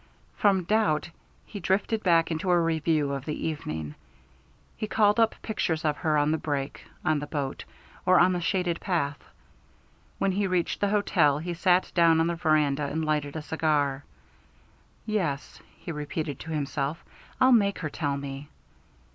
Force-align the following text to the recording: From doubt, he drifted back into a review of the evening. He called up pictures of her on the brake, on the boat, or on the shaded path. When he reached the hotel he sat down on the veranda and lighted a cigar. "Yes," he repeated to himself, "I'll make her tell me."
From 0.35 0.63
doubt, 0.63 1.11
he 1.45 1.59
drifted 1.59 2.01
back 2.01 2.31
into 2.31 2.49
a 2.49 2.59
review 2.59 3.11
of 3.11 3.25
the 3.25 3.47
evening. 3.49 3.93
He 4.75 4.87
called 4.87 5.19
up 5.19 5.35
pictures 5.43 5.85
of 5.85 5.97
her 5.97 6.17
on 6.17 6.31
the 6.31 6.39
brake, 6.39 6.85
on 7.05 7.19
the 7.19 7.27
boat, 7.27 7.65
or 8.03 8.19
on 8.19 8.33
the 8.33 8.41
shaded 8.41 8.79
path. 8.81 9.23
When 10.17 10.31
he 10.31 10.47
reached 10.47 10.81
the 10.81 10.89
hotel 10.89 11.37
he 11.37 11.53
sat 11.53 11.91
down 11.93 12.19
on 12.19 12.25
the 12.25 12.33
veranda 12.35 12.85
and 12.87 13.05
lighted 13.05 13.35
a 13.35 13.43
cigar. 13.43 14.03
"Yes," 15.05 15.61
he 15.77 15.91
repeated 15.91 16.39
to 16.39 16.49
himself, 16.51 17.05
"I'll 17.39 17.51
make 17.51 17.77
her 17.77 17.89
tell 17.91 18.17
me." 18.17 18.49